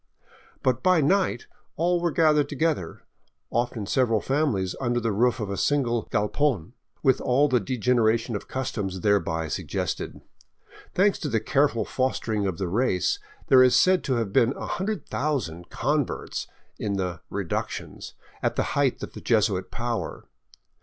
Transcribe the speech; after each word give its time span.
But 0.63 0.81
by 0.81 0.99
night 0.99 1.45
all 1.75 1.99
were 1.99 2.09
gathered 2.09 2.49
together, 2.49 3.03
often 3.51 3.85
several 3.85 4.19
families 4.19 4.75
under 4.81 4.99
the 4.99 5.11
roof 5.11 5.39
of 5.39 5.51
a 5.51 5.57
single 5.57 6.07
galpon, 6.09 6.73
with 7.03 7.21
all 7.21 7.47
the 7.47 7.59
degeneration 7.59 8.35
of 8.35 8.47
customs 8.47 9.01
thereby 9.01 9.47
sug 9.47 9.67
gested. 9.67 10.21
Thanks 10.95 11.19
to 11.19 11.29
the 11.29 11.39
careful 11.39 11.85
fostering 11.85 12.47
of 12.47 12.57
the 12.57 12.67
race, 12.67 13.19
there 13.47 13.61
is 13.61 13.75
said 13.75 14.03
to 14.05 14.15
have 14.15 14.33
been 14.33 14.55
100,000" 14.57 15.69
converts" 15.69 16.47
in 16.79 16.93
the" 16.93 17.19
reductions 17.39 18.15
'* 18.27 18.41
at 18.41 18.55
the 18.55 18.63
height 18.73 19.03
of 19.03 19.23
Jesuit 19.23 19.69
power. 19.69 20.25